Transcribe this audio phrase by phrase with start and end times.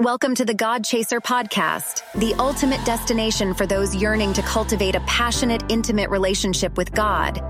[0.00, 5.00] Welcome to the God Chaser podcast, the ultimate destination for those yearning to cultivate a
[5.00, 7.42] passionate, intimate relationship with God.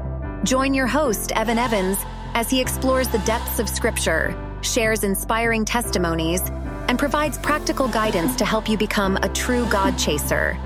[0.42, 1.96] Join your host, Evan Evans,
[2.34, 6.40] as he explores the depths of Scripture, shares inspiring testimonies,
[6.88, 10.58] and provides practical guidance to help you become a true God chaser.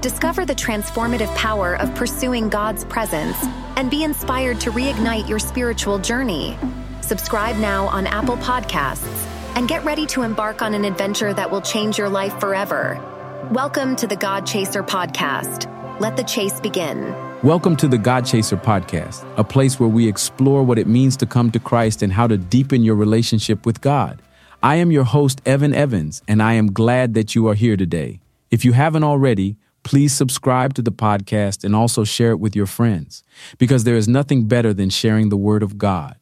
[0.00, 3.36] Discover the transformative power of pursuing God's presence
[3.76, 6.56] and be inspired to reignite your spiritual journey.
[7.02, 11.60] Subscribe now on Apple Podcasts and get ready to embark on an adventure that will
[11.60, 12.96] change your life forever.
[13.50, 15.66] Welcome to the God Chaser podcast.
[15.98, 17.12] Let the chase begin.
[17.42, 21.26] Welcome to the God Chaser podcast, a place where we explore what it means to
[21.26, 24.22] come to Christ and how to deepen your relationship with God.
[24.62, 28.20] I am your host, Evan Evans, and I am glad that you are here today.
[28.52, 32.66] If you haven't already, please subscribe to the podcast and also share it with your
[32.66, 33.24] friends,
[33.58, 36.14] because there is nothing better than sharing the Word of God.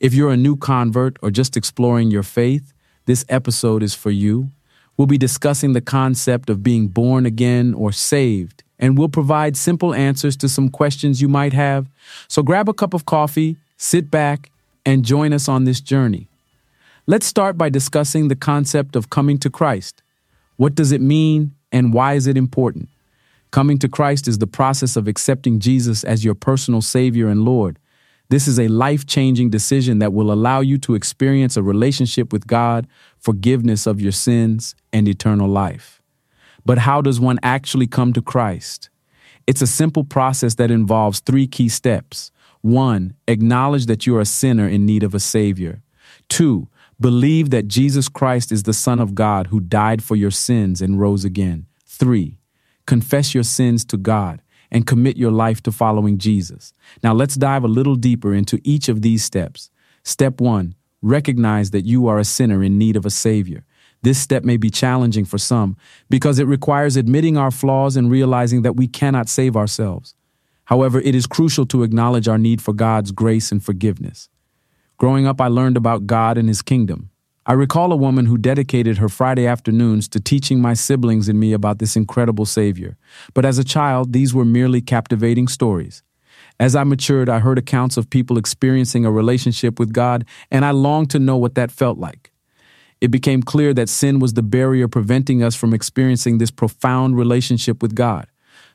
[0.00, 2.72] If you're a new convert or just exploring your faith,
[3.08, 4.50] this episode is for you.
[4.98, 9.94] We'll be discussing the concept of being born again or saved, and we'll provide simple
[9.94, 11.88] answers to some questions you might have.
[12.28, 14.50] So grab a cup of coffee, sit back,
[14.84, 16.26] and join us on this journey.
[17.06, 20.02] Let's start by discussing the concept of coming to Christ.
[20.58, 22.90] What does it mean, and why is it important?
[23.52, 27.78] Coming to Christ is the process of accepting Jesus as your personal Savior and Lord.
[28.30, 32.46] This is a life changing decision that will allow you to experience a relationship with
[32.46, 32.86] God,
[33.18, 36.02] forgiveness of your sins, and eternal life.
[36.64, 38.90] But how does one actually come to Christ?
[39.46, 42.30] It's a simple process that involves three key steps.
[42.60, 45.82] One, acknowledge that you are a sinner in need of a Savior.
[46.28, 46.68] Two,
[47.00, 51.00] believe that Jesus Christ is the Son of God who died for your sins and
[51.00, 51.64] rose again.
[51.86, 52.38] Three,
[52.86, 56.72] confess your sins to God and commit your life to following Jesus.
[57.02, 59.70] Now let's dive a little deeper into each of these steps.
[60.04, 63.64] Step one, recognize that you are a sinner in need of a Savior.
[64.02, 65.76] This step may be challenging for some
[66.08, 70.14] because it requires admitting our flaws and realizing that we cannot save ourselves.
[70.66, 74.28] However, it is crucial to acknowledge our need for God's grace and forgiveness.
[74.98, 77.10] Growing up, I learned about God and His kingdom.
[77.48, 81.54] I recall a woman who dedicated her Friday afternoons to teaching my siblings and me
[81.54, 82.98] about this incredible Savior.
[83.32, 86.02] But as a child, these were merely captivating stories.
[86.60, 90.72] As I matured, I heard accounts of people experiencing a relationship with God, and I
[90.72, 92.32] longed to know what that felt like.
[93.00, 97.80] It became clear that sin was the barrier preventing us from experiencing this profound relationship
[97.80, 98.26] with God.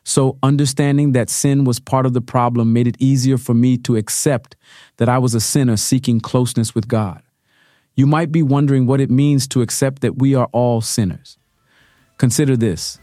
[0.02, 3.94] So, understanding that sin was part of the problem made it easier for me to
[3.94, 4.56] accept
[4.96, 7.23] that I was a sinner seeking closeness with God.
[7.96, 11.38] You might be wondering what it means to accept that we are all sinners.
[12.18, 12.98] Consider this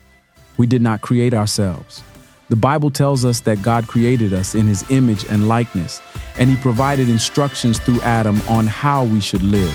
[0.58, 2.04] we did not create ourselves.
[2.50, 6.02] The Bible tells us that God created us in his image and likeness,
[6.38, 9.72] and he provided instructions through Adam on how we should live.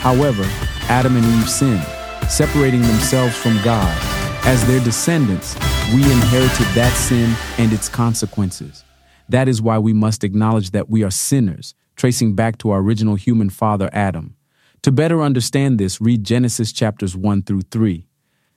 [0.00, 0.42] However,
[0.88, 1.86] Adam and Eve sinned,
[2.28, 3.96] separating themselves from God.
[4.44, 5.54] As their descendants,
[5.94, 8.82] we inherited that sin and its consequences.
[9.28, 13.14] That is why we must acknowledge that we are sinners, tracing back to our original
[13.14, 14.34] human father, Adam.
[14.82, 18.06] To better understand this, read Genesis chapters 1 through 3.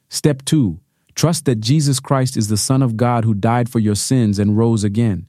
[0.10, 0.80] Step 2
[1.16, 4.58] Trust that Jesus Christ is the Son of God who died for your sins and
[4.58, 5.28] rose again.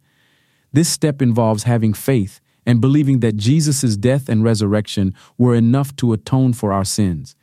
[0.73, 6.13] This step involves having faith and believing that Jesus' death and resurrection were enough to
[6.13, 7.35] atone for our sins.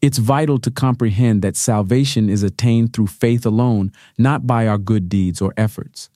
[0.00, 5.08] It's vital to comprehend that salvation is attained through faith alone, not by our good
[5.08, 6.08] deeds or efforts.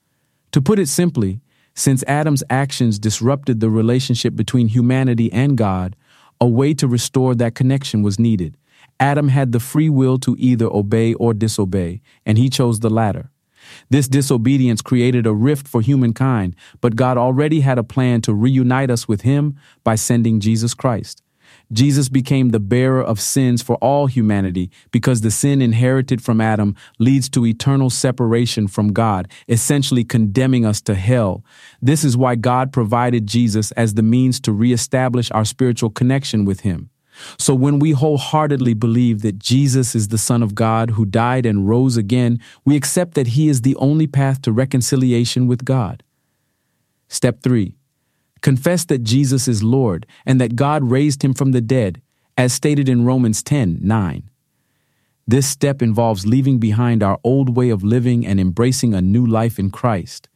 [0.53, 1.41] To put it simply,
[1.75, 5.97] since Adam's actions disrupted the relationship between humanity and God,
[6.43, 8.57] a way to restore that connection was needed.
[8.99, 13.31] Adam had the free will to either obey or disobey, and he chose the latter.
[13.91, 18.91] This disobedience created a rift for humankind, but God already had a plan to reunite
[18.91, 21.22] us with Him by sending Jesus Christ.
[21.73, 26.77] Jesus became the bearer of sins for all humanity because the sin inherited from Adam
[26.99, 31.45] leads to eternal separation from God, essentially condemning us to hell.
[31.81, 36.61] This is why God provided Jesus as the means to reestablish our spiritual connection with
[36.61, 36.91] Him.
[37.39, 41.69] So when we wholeheartedly believe that Jesus is the Son of God who died and
[41.69, 46.03] rose again, we accept that He is the only path to reconciliation with God.
[47.09, 47.75] Step 3
[48.43, 52.03] Confess that Jesus is Lord and that God raised him from the dead,
[52.37, 54.31] as stated in Romans 10 9.
[55.27, 59.59] This step involves leaving behind our old way of living and embracing a new life
[59.59, 60.29] in Christ.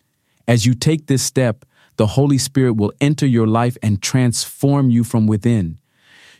[0.47, 1.65] As you take this step,
[1.97, 5.79] the Holy Spirit will enter your life and transform you from within.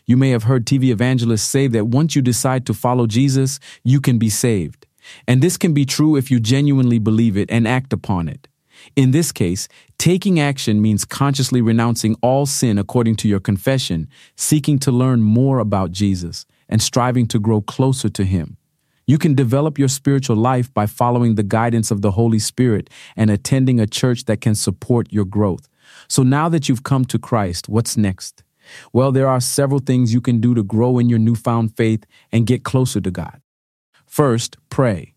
[0.05, 3.99] You may have heard TV evangelists say that once you decide to follow Jesus, you
[3.99, 4.87] can be saved.
[5.27, 8.47] And this can be true if you genuinely believe it and act upon it.
[8.95, 9.67] In this case,
[9.97, 15.59] taking action means consciously renouncing all sin according to your confession, seeking to learn more
[15.59, 18.57] about Jesus, and striving to grow closer to Him.
[19.05, 23.29] You can develop your spiritual life by following the guidance of the Holy Spirit and
[23.29, 25.69] attending a church that can support your growth.
[26.09, 28.43] So now that you've come to Christ, what's next?
[28.91, 32.03] Well, there are several things you can do to grow in your newfound faith
[32.33, 33.41] and get closer to God.
[34.05, 35.13] First, pray.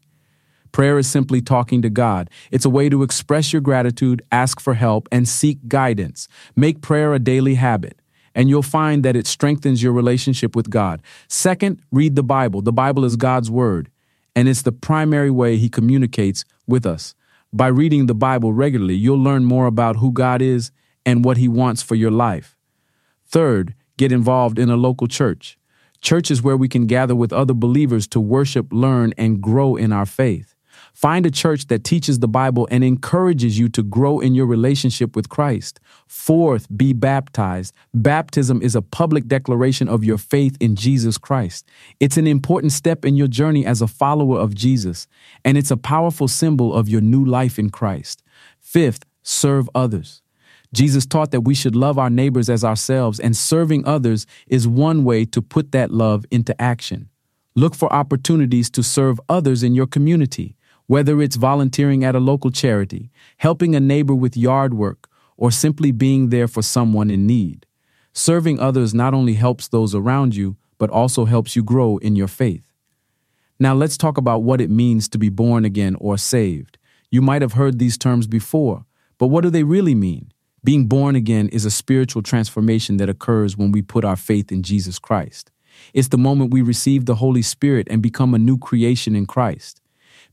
[0.73, 2.31] Prayer is simply talking to God.
[2.51, 6.29] It's a way to express your gratitude, ask for help, and seek guidance.
[6.55, 8.01] Make prayer a daily habit,
[8.35, 11.03] and you'll find that it strengthens your relationship with God.
[11.29, 12.63] Second, read the Bible.
[12.63, 13.91] The Bible is God's Word,
[14.37, 17.15] and it's the primary way He communicates with us.
[17.53, 20.71] By reading the Bible regularly, you'll learn more about who God is
[21.05, 22.57] and what He wants for your life.
[23.27, 25.59] Third, get involved in a local church.
[26.01, 29.93] Church is where we can gather with other believers to worship, learn, and grow in
[29.93, 30.55] our faith.
[31.01, 35.17] Find a church that teaches the Bible and encourages you to grow in your relationship
[35.17, 35.81] with Christ.
[36.07, 37.73] Fourth, be baptized.
[37.95, 41.67] Baptism is a public declaration of your faith in Jesus Christ.
[42.01, 45.07] It's an important step in your journey as a follower of Jesus,
[45.43, 48.23] and it's a powerful symbol of your new life in Christ.
[48.61, 50.21] Fifth, serve others.
[50.75, 55.05] Jesus taught that we should love our neighbors as ourselves, and serving others is one
[55.05, 57.09] way to put that love into action.
[57.55, 60.57] Look for opportunities to serve others in your community,
[60.91, 65.93] whether it's volunteering at a local charity, helping a neighbor with yard work, or simply
[65.93, 67.65] being there for someone in need.
[68.13, 72.27] Serving others not only helps those around you, but also helps you grow in your
[72.27, 72.73] faith.
[73.61, 76.77] Now let's talk about what it means to be born again or saved.
[77.09, 78.85] You might have heard these terms before,
[79.17, 80.33] but what do they really mean?
[80.65, 84.65] Being born again is a spiritual transformation that occurs when we put our faith in
[84.65, 85.53] Jesus Christ.
[85.95, 89.80] It's the moment we receive the Holy Spirit and become a new creation in Christ.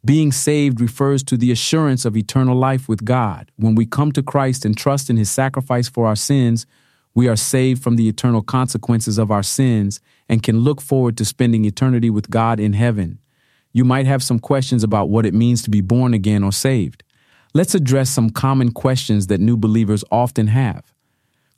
[0.05, 3.51] Being saved refers to the assurance of eternal life with God.
[3.57, 6.65] When we come to Christ and trust in his sacrifice for our sins,
[7.13, 9.99] we are saved from the eternal consequences of our sins
[10.29, 13.19] and can look forward to spending eternity with God in heaven.
[13.73, 17.03] You might have some questions about what it means to be born again or saved.
[17.53, 20.93] Let's address some common questions that new believers often have.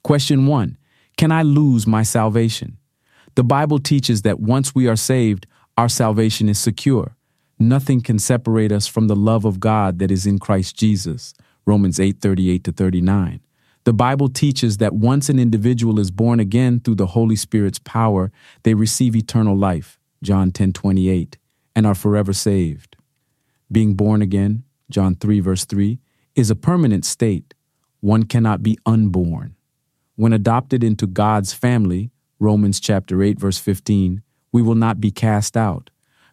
[0.03, 0.77] Question one
[1.17, 2.77] Can I lose my salvation?
[3.35, 5.45] The Bible teaches that once we are saved,
[5.77, 7.15] our salvation is secure.
[7.59, 11.33] Nothing can separate us from the love of God that is in Christ Jesus.
[11.65, 13.41] Romans 8 38 to 39.
[13.83, 18.31] The Bible teaches that once an individual is born again through the Holy Spirit's power,
[18.63, 19.99] they receive eternal life.
[20.23, 21.37] John 10 28,
[21.75, 22.95] and are forever saved.
[23.71, 25.99] Being born again, John 3, verse 3,
[26.35, 27.53] is a permanent state.
[27.99, 29.55] One cannot be unborn.
[30.15, 34.21] When adopted into God's family, Romans chapter 8, verse 15,
[34.51, 35.89] we will not be cast out.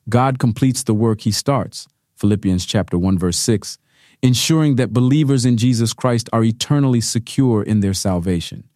[0.08, 3.78] God completes the work he starts, Philippians chapter 1, verse 6,
[4.22, 8.68] ensuring that believers in Jesus Christ are eternally secure in their salvation.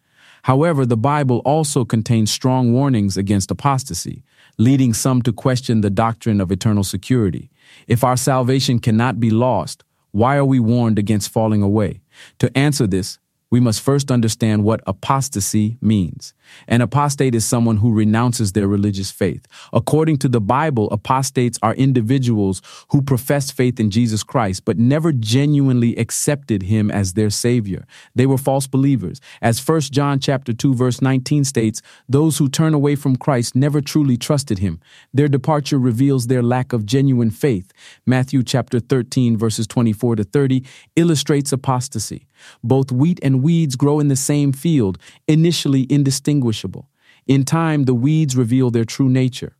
[0.43, 4.23] However, the Bible also contains strong warnings against apostasy,
[4.57, 7.49] leading some to question the doctrine of eternal security.
[7.87, 12.01] If our salvation cannot be lost, why are we warned against falling away?
[12.39, 13.19] To answer this,
[13.51, 16.33] we must first understand what apostasy means.
[16.67, 19.45] An apostate is someone who renounces their religious faith.
[19.73, 22.61] According to the Bible, apostates are individuals
[22.91, 27.85] who profess faith in Jesus Christ but never genuinely accepted him as their savior.
[28.15, 29.19] They were false believers.
[29.41, 33.81] As 1 John chapter 2 verse 19 states, those who turn away from Christ never
[33.81, 34.79] truly trusted him.
[35.13, 37.73] Their departure reveals their lack of genuine faith.
[38.05, 40.63] Matthew chapter 13 verses 24 to 30
[40.95, 42.27] illustrates apostasy.
[42.63, 46.89] Both wheat weeds grow in the same field, initially indistinguishable.
[47.27, 49.55] In time, the weeds reveal their true nature.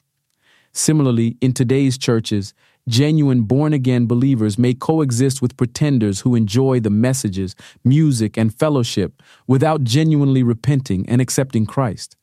[0.73, 2.53] Similarly, in today's churches,
[2.87, 9.21] genuine born again believers may coexist with pretenders who enjoy the messages, music, and fellowship
[9.47, 12.15] without genuinely repenting and accepting Christ.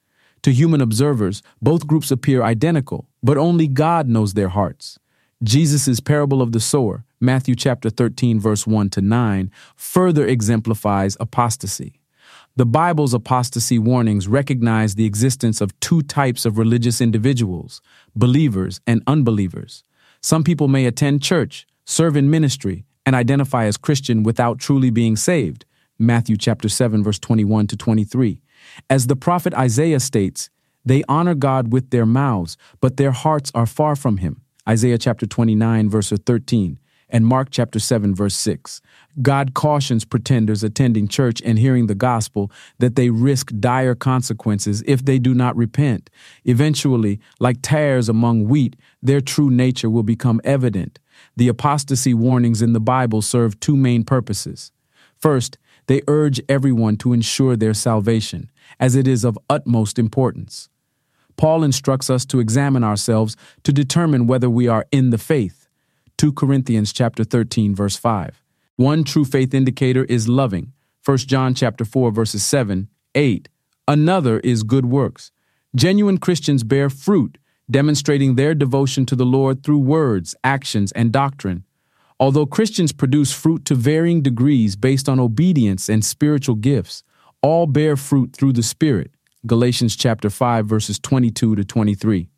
[0.42, 4.98] To human observers, both groups appear identical, but only God knows their hearts.
[5.42, 12.00] Jesus' parable of the sower, Matthew chapter 13 verse 1 to 9, further exemplifies apostasy.
[12.56, 17.80] The Bible's apostasy warnings recognize the existence of two types of religious individuals,
[18.14, 19.84] believers and unbelievers.
[20.20, 25.16] Some people may attend church, serve in ministry, and identify as Christian without truly being
[25.16, 25.64] saved.
[25.98, 28.40] Matthew chapter 7 verse 21 to 23.
[28.90, 30.50] As the prophet Isaiah states,
[30.84, 34.42] they honor God with their mouths, but their hearts are far from him.
[34.68, 36.78] Isaiah chapter 29, verse 13,
[37.10, 38.80] and Mark chapter 7, verse 6.
[39.22, 45.04] God cautions pretenders attending church and hearing the gospel that they risk dire consequences if
[45.04, 46.10] they do not repent.
[46.44, 50.98] Eventually, like tares among wheat, their true nature will become evident.
[51.36, 54.70] The apostasy warnings in the Bible serve two main purposes.
[55.16, 60.68] First, they urge everyone to ensure their salvation, as it is of utmost importance.
[61.36, 65.67] Paul instructs us to examine ourselves to determine whether we are in the faith.
[66.18, 68.42] 2 Corinthians chapter 13 verse 5.
[68.75, 70.72] One true faith indicator is loving.
[71.04, 73.48] 1 John chapter 4 verses 7, 8.
[73.87, 75.30] Another is good works.
[75.76, 77.38] Genuine Christians bear fruit,
[77.70, 81.64] demonstrating their devotion to the Lord through words, actions, and doctrine.
[82.18, 87.04] Although Christians produce fruit to varying degrees based on obedience and spiritual gifts,
[87.42, 89.12] all bear fruit through the Spirit.
[89.46, 92.28] Galatians chapter 5 verses 22 to 23.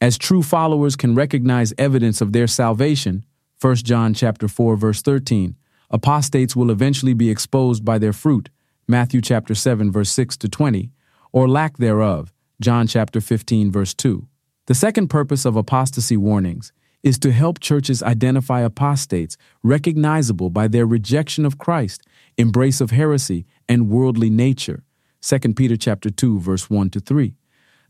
[0.00, 3.22] As true followers can recognize evidence of their salvation,
[3.60, 5.56] 1 John chapter 4 verse 13,
[5.90, 8.48] apostates will eventually be exposed by their fruit,
[8.88, 10.90] Matthew chapter 7 verse 6 to 20,
[11.32, 14.26] or lack thereof, John chapter 15 verse 2.
[14.68, 20.86] The second purpose of apostasy warnings is to help churches identify apostates recognizable by their
[20.86, 22.06] rejection of Christ,
[22.38, 24.82] embrace of heresy, and worldly nature.
[25.20, 27.34] 2 Peter chapter 2 verse 1 to 3.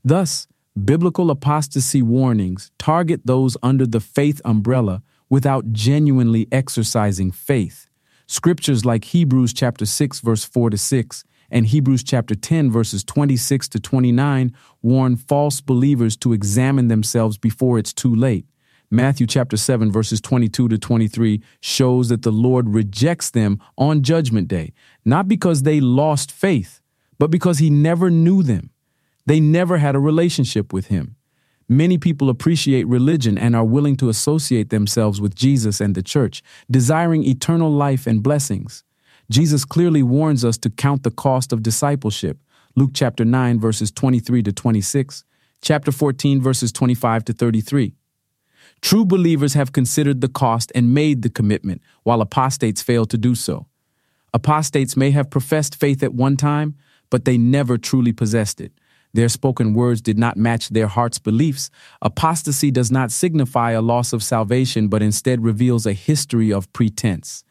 [0.03, 0.49] Thus,
[0.85, 7.89] biblical apostasy warnings target those under the faith umbrella without genuinely exercising faith.
[8.27, 13.69] Scriptures like Hebrews chapter 6 verse 4 to 6 and Hebrews chapter 10 verses 26
[13.71, 18.47] to 29 warn false believers to examine themselves before it's too late.
[18.93, 24.49] Matthew chapter 7 verses 22 to 23 shows that the Lord rejects them on judgment
[24.49, 24.73] day,
[25.05, 26.81] not because they lost faith,
[27.19, 28.71] but because he never knew them.
[29.31, 31.15] They never had a relationship with him.
[31.69, 36.43] Many people appreciate religion and are willing to associate themselves with Jesus and the church,
[36.69, 38.83] desiring eternal life and blessings.
[39.31, 42.39] Jesus clearly warns us to count the cost of discipleship.
[42.75, 45.23] Luke chapter 9 verses 23 to 26,
[45.63, 47.95] chapter 14 verses 25 to 33.
[48.81, 53.37] True believers have considered the cost and made the commitment, while apostates fail to do
[53.37, 53.69] so.
[54.35, 56.75] Apostates may have professed faith at one time,
[57.11, 58.73] but they never truly possessed it.
[59.13, 61.71] Their spoken words did not match their heart's beliefs.
[62.01, 67.45] Apostasy does not signify a loss of salvation, but instead reveals a history of pretense.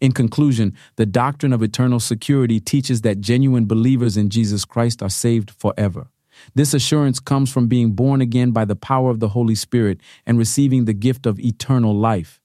[0.00, 5.10] In conclusion, the doctrine of eternal security teaches that genuine believers in Jesus Christ are
[5.10, 6.08] saved forever.
[6.54, 10.38] This assurance comes from being born again by the power of the Holy Spirit and
[10.38, 12.40] receiving the gift of eternal life.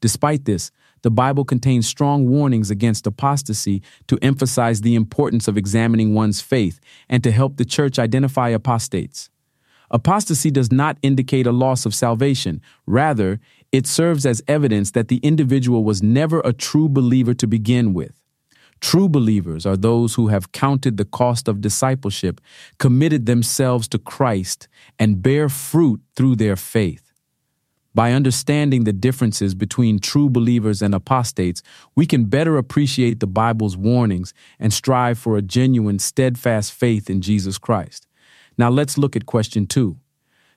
[0.00, 0.70] Despite this,
[1.04, 6.80] the Bible contains strong warnings against apostasy to emphasize the importance of examining one's faith
[7.10, 9.28] and to help the church identify apostates.
[9.90, 12.62] Apostasy does not indicate a loss of salvation.
[12.86, 13.38] Rather,
[13.70, 18.18] it serves as evidence that the individual was never a true believer to begin with.
[18.80, 22.40] True believers are those who have counted the cost of discipleship,
[22.78, 24.68] committed themselves to Christ,
[24.98, 27.03] and bear fruit through their faith.
[27.94, 31.62] By understanding the differences between true believers and apostates,
[31.94, 37.20] we can better appreciate the Bible's warnings and strive for a genuine, steadfast faith in
[37.20, 38.08] Jesus Christ.
[38.58, 39.98] Now let's look at question two.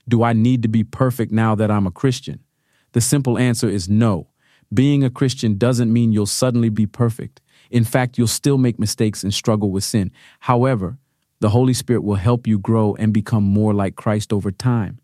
[0.10, 2.40] Do I need to be perfect now that I'm a Christian?
[2.94, 4.30] The simple answer is no.
[4.74, 7.42] Being a Christian doesn't mean you'll suddenly be perfect.
[7.70, 10.12] In fact, you'll still make mistakes and struggle with sin.
[10.42, 10.98] However,
[11.40, 15.00] the Holy Spirit will help you grow and become more like Christ over time.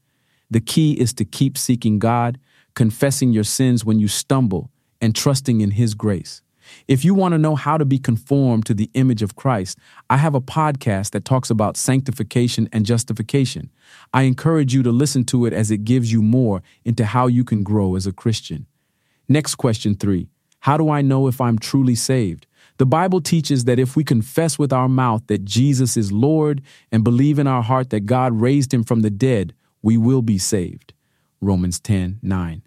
[0.54, 2.40] The key is to keep seeking God,
[2.76, 4.70] confessing your sins when you stumble,
[5.02, 6.44] and trusting in His grace.
[6.88, 9.80] If you want to know how to be conformed to the image of Christ,
[10.12, 13.72] I have a podcast that talks about sanctification and justification.
[14.14, 17.44] I encourage you to listen to it as it gives you more into how you
[17.44, 18.68] can grow as a Christian.
[19.28, 20.28] Next question three
[20.60, 22.46] How do I know if I'm truly saved?
[22.78, 27.04] The Bible teaches that if we confess with our mouth that Jesus is Lord and
[27.04, 30.94] believe in our heart that God raised him from the dead, we will be saved.
[31.42, 32.64] Romans 10 9.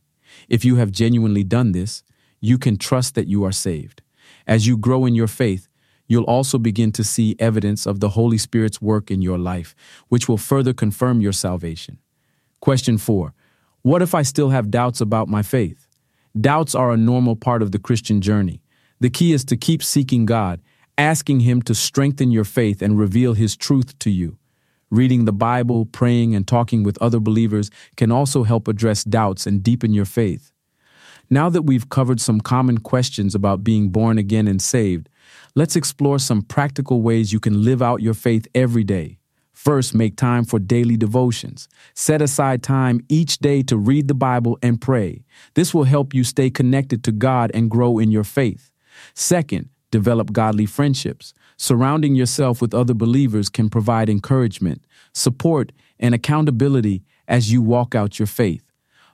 [0.48, 2.04] If you have genuinely done this,
[2.40, 4.02] you can trust that you are saved.
[4.46, 5.68] As you grow in your faith,
[6.06, 9.74] you'll also begin to see evidence of the Holy Spirit's work in your life,
[10.08, 11.98] which will further confirm your salvation.
[12.60, 13.34] Question 4.
[13.82, 15.88] What if I still have doubts about my faith?
[16.38, 18.62] Doubts are a normal part of the Christian journey.
[19.00, 20.60] The key is to keep seeking God,
[20.98, 24.38] asking Him to strengthen your faith and reveal His truth to you.
[24.90, 29.62] Reading the Bible, praying, and talking with other believers can also help address doubts and
[29.62, 30.52] deepen your faith.
[31.28, 35.08] Now that we've covered some common questions about being born again and saved,
[35.56, 39.18] let's explore some practical ways you can live out your faith every day.
[39.52, 41.66] First, make time for daily devotions.
[41.94, 45.24] Set aside time each day to read the Bible and pray.
[45.54, 48.70] This will help you stay connected to God and grow in your faith.
[49.14, 51.34] Second, develop godly friendships.
[51.56, 54.84] Surrounding yourself with other believers can provide encouragement,
[55.14, 58.62] support, and accountability as you walk out your faith.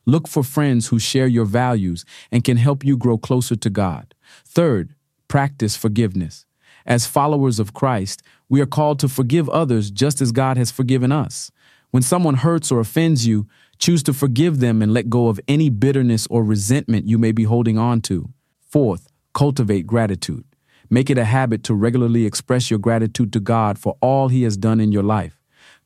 [0.05, 4.15] Look for friends who share your values and can help you grow closer to God.
[4.45, 4.95] Third,
[5.29, 6.45] practice forgiveness.
[6.85, 11.13] As followers of Christ, we are called to forgive others just as God has forgiven
[11.13, 11.53] us.
[11.93, 13.47] When someone hurts or offends you,
[13.79, 17.45] choose to forgive them and let go of any bitterness or resentment you may be
[17.45, 18.31] holding on to.
[18.69, 20.45] Fourth, cultivate gratitude.
[20.93, 24.59] Make it a habit to regularly express your gratitude to God for all He has
[24.59, 25.41] done in your life.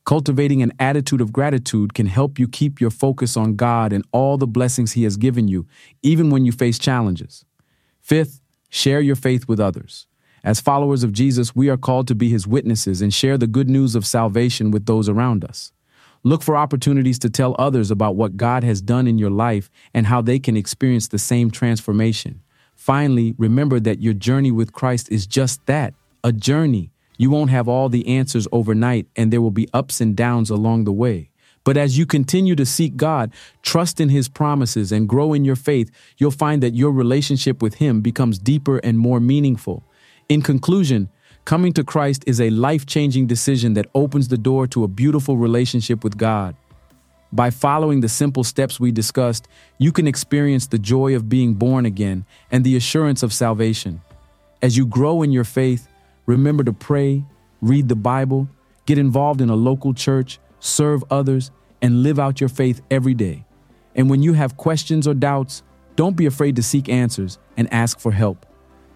[0.05, 4.37] Cultivating an attitude of gratitude can help you keep your focus on God and all
[4.37, 5.65] the blessings He has given you,
[6.03, 7.45] even when you face challenges.
[8.01, 10.07] Fifth, share your faith with others.
[10.43, 13.69] As followers of Jesus, we are called to be His witnesses and share the good
[13.69, 15.71] news of salvation with those around us.
[16.23, 20.07] Look for opportunities to tell others about what God has done in your life and
[20.07, 22.41] how they can experience the same transformation.
[22.77, 25.93] Finally, remember that your journey with Christ is just that
[26.23, 26.91] a journey.
[27.17, 30.85] You won't have all the answers overnight, and there will be ups and downs along
[30.85, 31.31] the way.
[31.63, 35.55] But as you continue to seek God, trust in His promises, and grow in your
[35.55, 39.83] faith, you'll find that your relationship with Him becomes deeper and more meaningful.
[40.29, 41.09] In conclusion,
[41.45, 45.35] coming to Christ is a life changing decision that opens the door to a beautiful
[45.35, 46.55] relationship with God.
[47.31, 51.85] By following the simple steps we discussed, you can experience the joy of being born
[51.85, 54.01] again and the assurance of salvation.
[54.61, 55.87] As you grow in your faith,
[56.27, 57.23] Remember to pray,
[57.61, 58.49] read the Bible,
[58.85, 63.45] get involved in a local church, serve others, and live out your faith every day.
[63.95, 65.63] And when you have questions or doubts,
[65.95, 68.45] don't be afraid to seek answers and ask for help.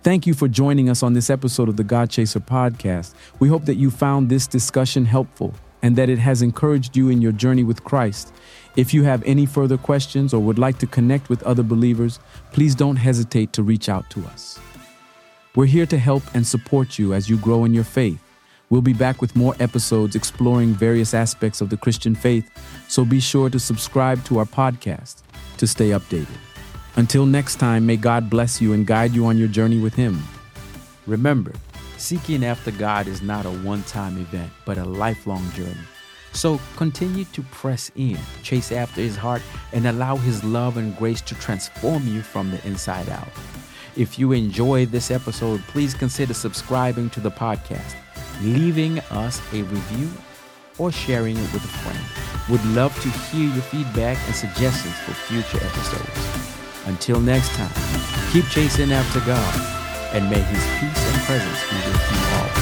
[0.04, 3.14] Thank you for joining us on this episode of the God Chaser podcast.
[3.40, 7.22] We hope that you found this discussion helpful and that it has encouraged you in
[7.22, 8.34] your journey with Christ.
[8.76, 12.20] If you have any further questions or would like to connect with other believers,
[12.52, 14.60] please don't hesitate to reach out to us.
[15.56, 18.22] We're here to help and support you as you grow in your faith.
[18.70, 22.50] We'll be back with more episodes exploring various aspects of the Christian faith,
[22.88, 25.24] so be sure to subscribe to our podcast
[25.58, 26.38] to stay updated.
[26.96, 30.24] Until next time, may God bless you and guide you on your journey with Him.
[31.06, 31.52] Remember,
[32.02, 35.88] seeking after God is not a one time event, but a lifelong journey.
[36.34, 39.42] So continue to press in, chase after His heart,
[39.74, 43.28] and allow His love and grace to transform you from the inside out.
[43.96, 47.96] If you enjoyed this episode, please consider subscribing to the podcast,
[48.42, 50.10] leaving us a review,
[50.78, 52.00] or sharing it with a friend.
[52.50, 56.58] Would love to hear your feedback and suggestions for future episodes.
[56.86, 57.72] Until next time,
[58.32, 59.81] keep chasing after God,
[60.14, 62.62] and may His peace and presence be with you always.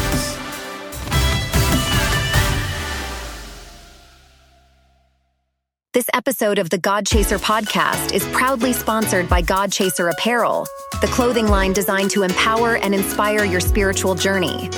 [5.92, 10.68] This episode of the God Chaser podcast is proudly sponsored by God Chaser Apparel,
[11.02, 14.70] the clothing line designed to empower and inspire your spiritual journey.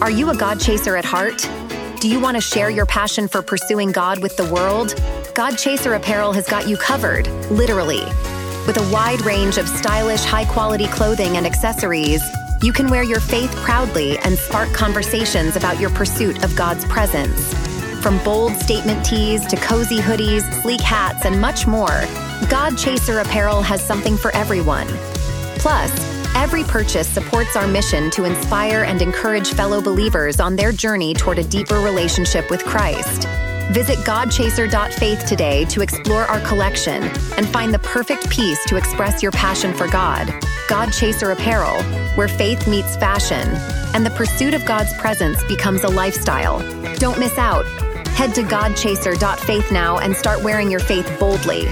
[0.00, 1.48] Are you a God Chaser at heart?
[2.00, 5.00] Do you want to share your passion for pursuing God with the world?
[5.34, 8.02] God Chaser Apparel has got you covered, literally.
[8.66, 12.20] With a wide range of stylish, high quality clothing and accessories,
[12.62, 17.54] you can wear your faith proudly and spark conversations about your pursuit of God's presence.
[18.02, 22.02] From bold statement tees to cozy hoodies, sleek hats, and much more,
[22.50, 24.88] God Chaser Apparel has something for everyone.
[25.58, 25.92] Plus,
[26.34, 31.38] every purchase supports our mission to inspire and encourage fellow believers on their journey toward
[31.38, 33.28] a deeper relationship with Christ.
[33.70, 37.02] Visit GodChaser.faith today to explore our collection
[37.36, 40.32] and find the perfect piece to express your passion for God.
[40.68, 41.82] God Chaser Apparel,
[42.14, 43.48] where faith meets fashion,
[43.94, 46.60] and the pursuit of God's presence becomes a lifestyle.
[46.96, 47.66] Don't miss out.
[48.08, 51.66] Head to godchaser.faith now and start wearing your faith boldly.